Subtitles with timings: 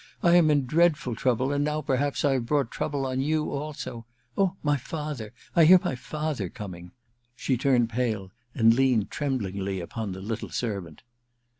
[0.23, 4.07] I am in dreadful trouble, and now perhaps I have brought trouble on you also
[4.35, 5.31] Oh, my father!
[5.55, 6.91] I hear my father coming!'
[7.35, 11.03] She turned pale and leaned tremblingly upon the little servant.